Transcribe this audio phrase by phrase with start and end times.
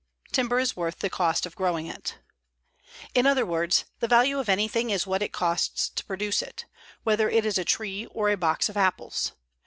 [0.31, 2.17] TIMBER IS WORTH THE COST OF GROWING IT
[3.13, 6.65] In other words, the value of anything is what it costs to produce it,
[7.03, 9.33] whether it is a tree or a box of apples.